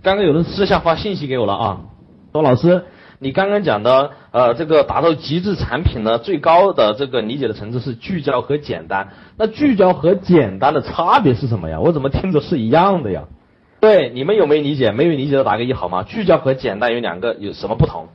[0.00, 1.80] 刚刚有人私下发信息给我了啊，
[2.32, 2.84] 说老师，
[3.18, 9.08] 你刚刚讲的呃这个达到极致产品呢，最高的这个理解的层次是聚焦和简单。
[9.36, 11.80] 那聚焦和简单的差别是什么呀？
[11.80, 13.24] 我怎么听着是一样的呀？
[13.80, 14.92] 对，你们有没有理解？
[14.92, 16.04] 没有理解的打个一好吗？
[16.04, 18.06] 聚焦和简单有两个有什么不同？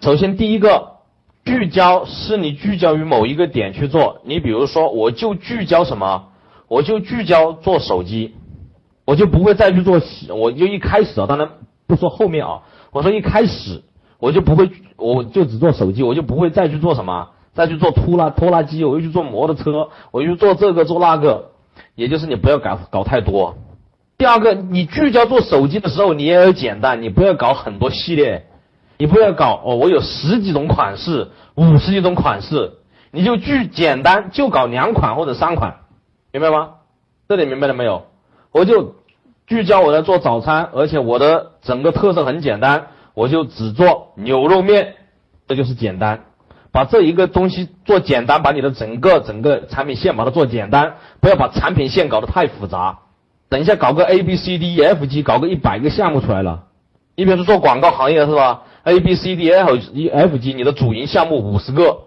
[0.00, 0.94] 首先第一个，
[1.44, 4.20] 聚焦是你聚焦于某一个点去做。
[4.24, 6.24] 你比如说，我就聚焦什么？
[6.66, 8.34] 我就聚焦做手机，
[9.04, 10.00] 我就不会再去做。
[10.34, 11.48] 我就一开始啊，当然
[11.86, 13.82] 不说后面啊，我说一开始
[14.18, 21.50] 我就不会，我就只做手机，我就不会再去做什么，再去做拖拉拖拉机，我又去做摩托车，我又做这个做那个。
[21.94, 23.56] 也就是你不要搞搞太多。
[24.18, 28.46] 第二个，你聚焦做手机的时候，你也要简单，你不要搞很多系列，
[28.98, 32.74] 你不要搞哦，我有十几种款式，五十几种款式，
[33.10, 35.76] 你就聚简单，就搞两款或者三款，
[36.30, 36.74] 明白吗？
[37.28, 38.04] 这里明白了没有？
[38.52, 38.94] 我就
[39.46, 44.94] 聚焦我在做早餐，而且我的整个特色很简单，我就只做牛肉面，
[45.48, 46.20] 这就是简单。
[46.70, 53.00] 把这一个东西做简单，把你的整个整个产品线把它做简单，不要把产品线搞得太复杂。
[53.50, 56.64] 等一下搞个 A B C D E F G，搞个一百个项目出来了。
[57.14, 62.04] 你比如说做广告行业是吧？A B C D F E F G，你的主营项目五十个，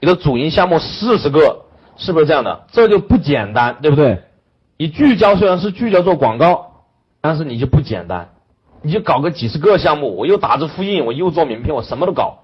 [0.00, 1.64] 你的主营项目四十个，
[1.98, 2.64] 是不是这样的？
[2.72, 4.22] 这就不简单，对不对？
[4.78, 6.65] 你聚焦虽然是聚焦做广告，
[7.20, 8.28] 但是你就不简单，
[8.82, 12.40] 你就搞个几十个项目，我又打字复印，我又做名片，我什么都搞，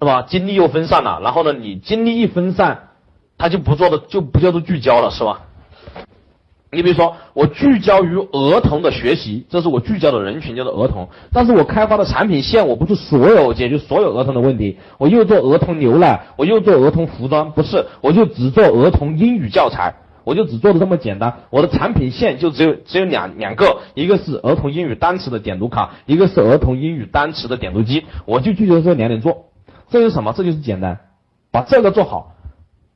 [0.00, 0.22] 是吧？
[0.22, 2.88] 精力又分散了，然后呢，你精力一分散，
[3.38, 5.42] 他就不做的就不叫做聚焦了，是吧？
[6.72, 11.08] 你比如说，我聚焦于儿童的学习，这是我聚焦的人群，叫做儿童。
[11.32, 14.76] 但是我开发的产品线，我不是所有解决所有儿童的问题。
[14.98, 19.94] 我又做儿童牛奶，我又做儿童服装，不是，我就只做儿童英语教材，
[20.26, 21.44] 我就只做的这么简单。
[21.50, 29.46] 我的产品线就只有只有两两个，一个是儿童英语单词的点读卡，一个是儿童英语单词的点读机，我就聚焦这两点做。
[29.88, 30.34] 这是什么？
[30.36, 30.98] 这就是简单，
[31.52, 32.32] 把这个做好，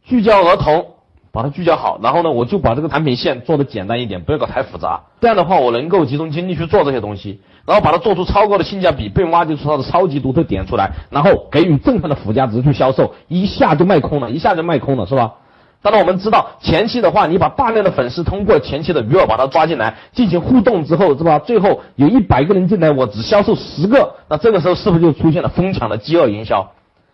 [0.05, 0.87] 聚焦儿童。
[1.33, 5.03] 把它聚焦好，然后呢，我就把这个产品线做的简单一点，不要搞太复杂。
[5.21, 15.35] 这样的话，我能够集中精力去做这些东西，然后把它做出超高的性价比，被挖掘出它的超级独特点出来，然后给予震撼的附加值去销售，一下就卖空了，一下就卖空了，是吧？
[15.83, 21.39] 当然，我们知道前期的话，你把大量的粉丝通过前期的鱼饵把它抓进来进行互动之后，是吧？
[21.39, 26.73] 最后有一百个人进来，我只销售十个，那这个时候是不是就出现了疯抢的饥饿营销？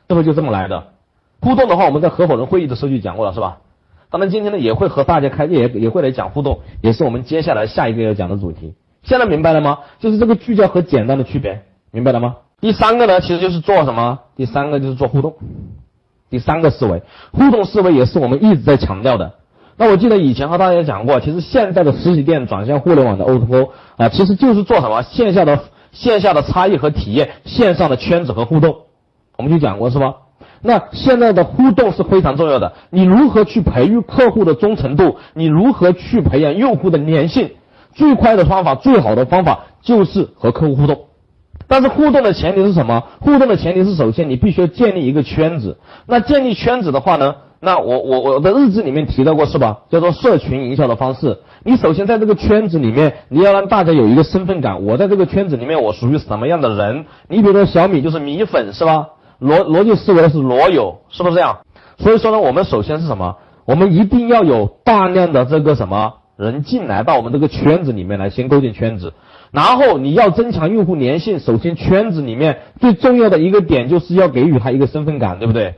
[0.08, 0.88] 是不是就这么来的？
[1.40, 3.58] 互动的话，我们在合伙人会议的时候就讲过了，是吧？
[4.10, 8.74] 当然，今天呢也会和大家开也也会来讲互动，也是我们接下来下一个要讲的主题。
[9.04, 9.78] 现在明白了吗？
[10.00, 11.62] 就是这个聚焦和简单的区别，
[11.92, 12.36] 明白了吗？
[12.60, 14.18] 第三个呢，其实就是做什么？
[14.34, 15.34] 第三个就是做互动。
[16.30, 19.34] 第三个思维，互动思维也是我们一直在强调的。
[19.76, 25.60] 那我记得以前和大家讲过，其实现在的实体店转向互联网的 O2O 啊，其实就是做什么线下的
[25.92, 28.76] 线下的差异和体验，线上的圈子和互动，
[29.36, 30.14] 我们就讲过是吧？
[30.62, 35.18] 那现在的互动是非常重要的，你如何去培育客户的忠诚度？
[35.34, 37.52] 你如何去培养用户的粘性？
[37.94, 41.00] 最快的方法，最好的方法就是和客户互动。
[41.68, 43.02] 但是互动的前提是什么？
[43.20, 45.78] 互动的前提是首先你必须要建立一个圈子。
[46.06, 47.34] 那建立圈子的话呢？
[47.58, 49.78] 那我我我的日志里面提到过是吧？
[49.90, 51.38] 叫做社群营销的方式。
[51.64, 54.84] 你首先在这个圈子里面，你要让大家有一个身份感。
[54.84, 57.06] 我在这个圈子里面，我属于什么样的人？
[57.28, 59.08] 你比如说小米就是米粉是吧？
[59.40, 61.58] 逻逻辑思维是罗友，是不是这样？
[61.98, 63.36] 所以说呢，我们首先是什么？
[63.64, 69.14] 我们一定要有大量的这个什么人进来到我们这个圈子里面来，先构建圈子。
[69.50, 75.74] 然后你要增强用户粘性，首先圈子里面最重要的一个点就是要给予他一个身份感，对不对？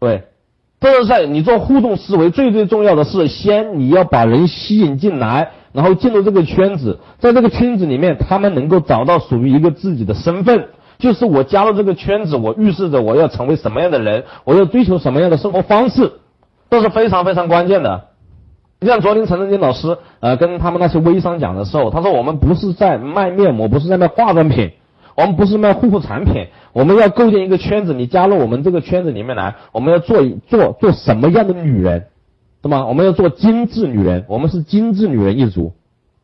[0.00, 0.24] 对，
[0.80, 10.66] 这是在你做互动思维最最重要的是，先你要把人吸引进来，然后进入这个圈子，在这个圈子里面，他们能够找到属于一个自己的身份。
[10.96, 16.12] 就是我加入这个圈子，我预示着我要成为什么样的人，我要追求什么样的生活方式，
[16.70, 18.04] 这是非常非常关键的。
[18.84, 24.72] 你像昨天陈正金老师呃跟他们那些微商讲的时候，他说我们不是在卖面膜，不是在卖化妆品，
[25.16, 32.08] 我们不是卖护肤产品，我们要构建一个圈子，你加入我们这个圈子里面来，我们要做做做什么样的女人，
[32.60, 32.84] 对吗？
[32.86, 35.72] 我们要做精致女人，我们是精致女人一族。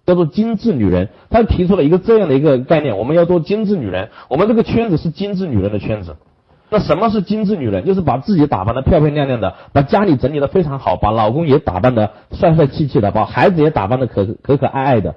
[0.04, 4.10] 叫做精致女人，他提出了一个这样的一个概念，我们要做精致女人。
[4.28, 6.16] 我们这个圈子是精致女人的圈子。
[6.70, 7.84] 那什么是精致女人？
[7.84, 15.16] 就是把自己打扮的漂漂亮亮的，把家里整理的非常好，把老公也打扮的帅帅气气的，把孩子也打扮的可可可爱爱的。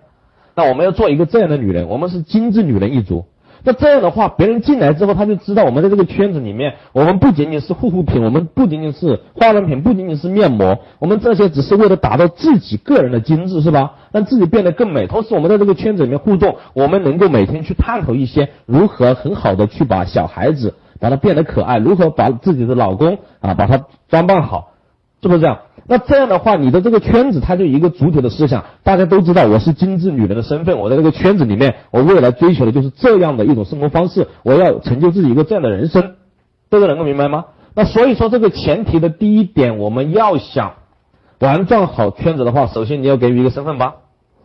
[0.55, 3.25] 那我们要做一个这样的女人，我们是精致女人一族。
[3.65, 13.93] 那这样的话，别人进来之后，他就知道我们在这个圈子里面，我们不仅仅是护肤品，我们不仅仅是化妆品，不仅仅是面膜，我们这些只是为了达到自己个人的精致，是吧？
[14.11, 15.07] 让自己变得更美。
[15.07, 24.69] 同时，我们在这个圈子里面互动，我们能够每天去探讨一些如何很好的去把小孩子把他变得可爱，如何把自己的老公啊把他装扮好。
[25.21, 25.59] 是不是这样？
[25.87, 36.15] 那这样的话，你的这个圈子它就一个主体的思想，大家都知道我是精致女人的身份，我在这个圈子里面，我未来追求的就是这样的一种生活方式，我要成就自己一个这样的人生，
[36.69, 37.45] 这个能够明白吗？
[37.73, 40.73] 那所以说，这个前提的第一点，我们要想
[41.39, 43.95] 玩转好圈子的话，首先你要给予一个身份吧。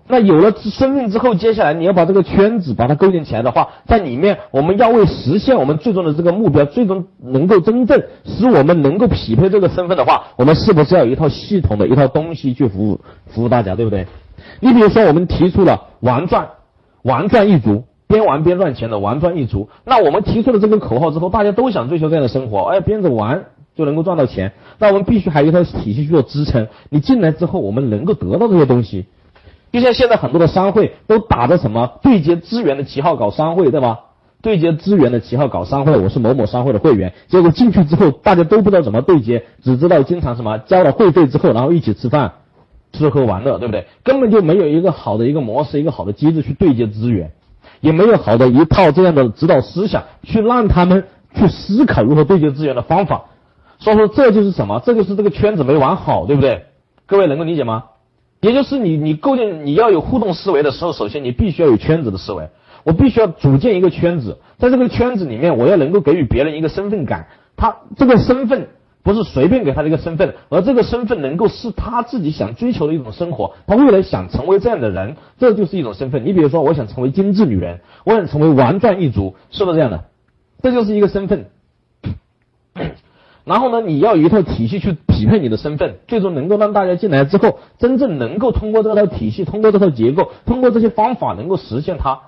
[0.08, 14.06] 那有了身份之后，接下来你要把这个圈子把它构建起来的话，在里面我们要为实现我们最终的这个目标，最终能够真正使我们能够匹配这个身份的话，我们是不是要有一套系统的一套东西去服务服务大家，对不对？
[14.60, 16.48] 你比如说，我们提出了玩转，
[17.02, 19.68] 玩转一族，边玩边赚钱的玩转一族。
[19.84, 23.44] 那我们提出了这个口号之后，大家都想追求这样的生活，哎，边着玩
[23.76, 24.52] 就能够赚到钱。
[24.78, 26.68] 那我们必须还有一套体系去做支撑。
[26.88, 29.04] 你进来之后，我们能够得到这些东西。
[29.72, 34.00] 就像现在很多的商会都打着什么对接资源的旗号搞商会，对吧？
[34.40, 42.34] 对接资源的旗号搞商会，我是某某商会的会员，结果进去之后大家都不知道怎么对接，只知道经常什么交了会费之后，然后一起吃饭、
[42.92, 43.86] 吃喝玩乐，对不对？
[44.04, 47.32] 根本就没有一个好的一个模式，一个好的机制去对接资源，
[47.80, 51.04] 也没有好的一套这样的指导思想去让他们
[51.34, 53.24] 去思考如何对接资源的方法。
[53.80, 54.80] 所以说这就是什么？
[54.86, 56.66] 这就是这个圈子没玩好，对不对？
[57.06, 57.84] 各位能够理解吗？
[58.40, 62.48] 也就是你，你构建你要有互动思维的时候，首先你必须要有圈子的思维。
[62.84, 67.26] 我必须要组建一个圈子，在这个圈子里面，我要能够给予别人一个身份感。
[67.56, 68.68] 他这个身份
[69.02, 73.54] 不是随便给他的一个身份，而这个身份能够是他自己想追求的一种生活。
[73.66, 76.24] 他未来想成为这样的人，这就是一种身份。
[76.24, 80.04] 你比如说，我想成为精致女人，我想成为玩转一族，是不是这样的？
[80.62, 81.46] 这就是一个身份。
[83.48, 92.20] 然后呢，你要有一套体系去匹配你的身份，最终能够让大家进来之后，真正能够通过这套体系，通过这套结构，通过这些方法，能够实现他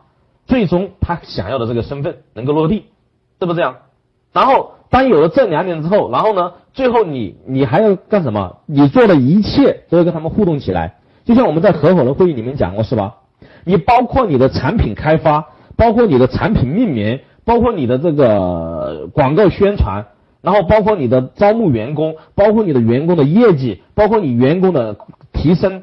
[0.46, 2.86] 最终他想要的这个身份能够落地，
[3.38, 3.76] 是不是这样？
[4.32, 8.56] 然后当有了这两点之后，然后呢，最后你你还要干什么？
[8.64, 10.94] 你做的一切都要跟他们互动起来，
[11.26, 13.16] 就像我们在合伙人会议里面讲过，是吧？
[13.64, 20.06] 你包括你的产品开发，包括你的产品命名，包括你的这个广告宣传。
[20.42, 24.96] 然后包括你的招募员工，包括你的员工的业绩，包括你员工的
[25.32, 25.82] 提升，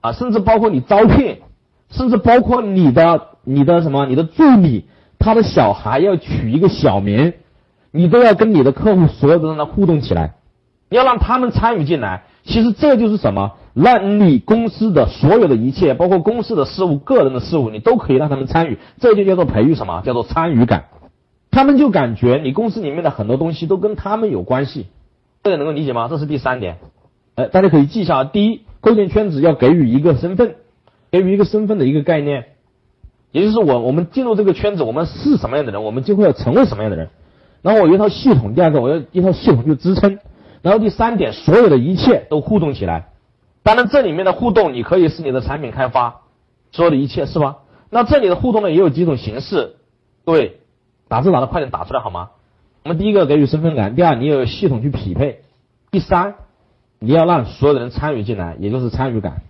[0.00, 1.38] 啊，甚至包括你招聘，
[1.90, 4.86] 甚至包括你的你的什么，你的助理，
[5.18, 7.34] 他的小孩要取一个小名，
[7.90, 10.34] 你都要跟你的客户所有的人来互动起来，
[10.88, 12.24] 你要让他们参与进来。
[12.44, 18.78] 其实这就是什么，让你公司的所有的一切，包括公司的事务、个人的事务，你都可以让他们参与。
[18.98, 20.02] 这就叫做培育什么？
[20.04, 20.86] 叫做参与感。
[21.52, 24.86] 他们就感觉你公司里面的很多东西都跟他们有关系，
[25.44, 26.08] 这个能够理解吗？
[26.08, 26.78] 这是第三点，
[27.34, 28.24] 呃，大家可以记一下。
[28.24, 30.54] 第一，构建圈子要给予一个身份，
[31.10, 32.46] 给予一个身份的一个概念，
[33.32, 37.10] 也就是我我们进入这个圈子，我们是什么样的人，我们就会要成为什么样的人。
[37.60, 40.18] 然后我有一套系统，第二个我要一套系统去支撑。
[40.62, 43.10] 然后第三点，所有的一切都互动起来。
[43.62, 46.22] 当然，这里面的互动你可以是你的产品开发，
[46.70, 47.58] 所有的一切是吧？
[47.90, 49.74] 那这里的互动呢也有几种形式，
[50.24, 50.61] 各位。
[51.12, 52.30] 打字打的快点打出来好吗？
[52.84, 55.40] 我们第一个给予身份感，第二你有系统去匹配，
[55.90, 56.36] 第三
[57.00, 59.42] 你要让所有人参与进来，也就是参与感。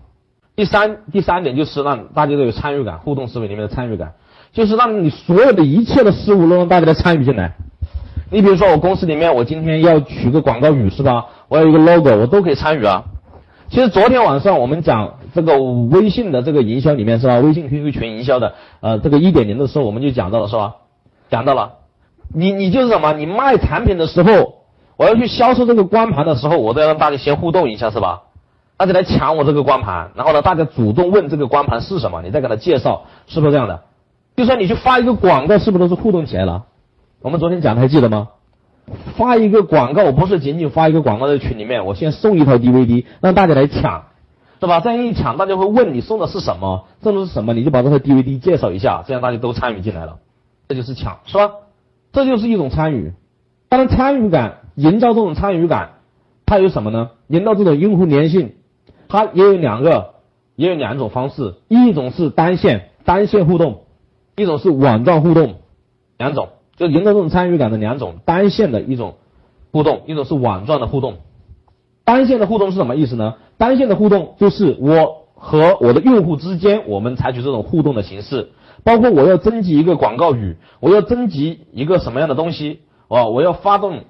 [0.56, 4.14] 第三第三点就是让大家都有参与感，互动思维里面的参与感，
[4.52, 7.52] 就是让你所有的一切的事物都让大家来参与进来。
[8.32, 11.26] 你比如说我公司里面，我今天要取个广告语是吧？
[11.46, 13.04] 我要一个 logo，我都可以参与啊。
[13.70, 17.38] 其实昨天晚上我们讲这个微信的这个营销里面是吧？
[17.38, 20.74] 微信 QQ 群营销的呃这个一点零的时候，我们就讲到了是吧？
[21.32, 21.76] 讲到了，
[22.34, 23.14] 你你就是什么？
[23.14, 24.56] 你卖产品的时候，
[24.98, 28.24] 我要去销售这个光盘的时候，我都要让大家先互动一下，是吧？
[28.76, 33.80] 大家来抢我这个光盘，然后呢，大家主动问这个光盘是什么，你再给他介绍，是不是这样的？
[34.36, 36.64] 就说你去发一个广告，是不是都是互动起来了？
[37.22, 38.28] 我们昨天讲的还记得吗？
[39.16, 44.04] 发一个广告，我不是仅仅发一个广告在群里面，我先送一套 DVD 让大家来抢，
[44.60, 44.80] 是吧？
[44.80, 50.18] 这样一抢，大家会问你送的是什么，送的是什么，你就把这套 DVD 介绍一下，这样大家都参与进来了。
[50.72, 51.52] 这就是抢，是吧？
[52.12, 53.12] 这就是一种参与。
[53.68, 55.96] 当，参与感营造这种参与感，
[56.46, 57.10] 它有什么呢？
[57.28, 58.54] 营造这种用户粘性，
[59.06, 60.14] 它也有两个，
[60.56, 61.56] 也有两种方式。
[61.68, 63.82] 一种是单线单线互动，
[64.34, 65.56] 一种是网状互动，
[66.16, 69.16] 两种就营造这种参与感的两种单线的一种
[69.72, 71.18] 互动，一种是网状的互动。
[72.04, 73.34] 单线的互动是什么意思呢？
[73.58, 78.52] 单线的互动就是我和我的用户之间，我们采取这种互动的形式，
[78.84, 84.04] 包括我要征集一个广告语，我要征集一个什么样的东西，哦，我要发动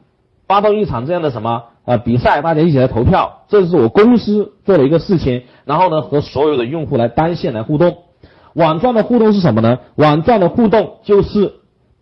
[0.47, 7.97] 发动一场这样的什么啊比赛，大家一起来投票，这是我公司做的一个事情，然后呢和所有的用户来单线来互动。
[8.55, 9.79] 网站的互动是什么呢？
[9.97, 11.55] 网站的互动就是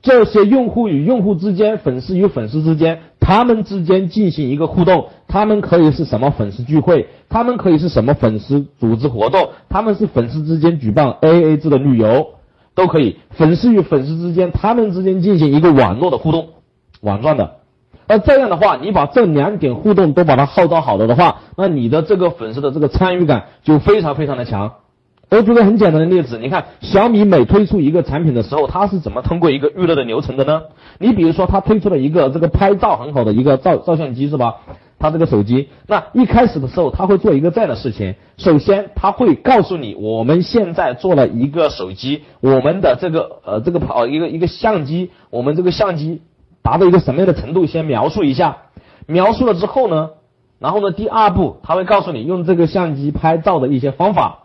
[0.02, 3.00] 这些用户与用户之间，粉丝与粉丝之间。
[3.20, 12.26] 他们之间进行一个互动，他们可以是什么粉丝聚会，他们可以是什么粉丝组织活动，他们是粉丝之间举办 A A 制的旅游，
[12.74, 13.16] 都可以。
[13.30, 16.48] 粉丝与粉丝之间，他们之间进行一个网络的互动，
[17.00, 17.56] 网状的。
[18.06, 24.72] 那这样的话，你把这两点互动都把它号召好了的话，那你的这个粉丝的这个参与感就非常非常的强。
[25.30, 30.62] 我举个很简单的例子，你看小米每推出一个产品的时候，它是怎么通过一个预热的流程的呢？
[30.98, 34.56] 你比如说，它推出了一个这个拍照很好的一个照照相机是吧？
[35.00, 38.14] 他这个手机，那一开始的时候，他会做一个这样的事情。
[38.36, 46.20] 首先，他会告诉你，我们现在做了一个手机，我们的这个呃这个跑一个一个相机，我们这个相机
[46.62, 48.58] 达到一个什么样的程度，先描述一下。
[49.06, 50.10] 描述了之后呢，
[50.58, 54.40] 然后呢，第二步，他会告诉你用这个相机拍照的一些方法。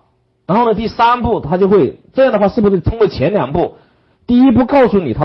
[0.47, 3.75] 然后呢，第三步他就会这样的话，是不是通过前两步？
[4.25, 5.25] 第一步告诉你他